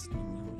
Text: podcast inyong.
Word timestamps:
podcast 0.00 0.12
inyong. 0.12 0.59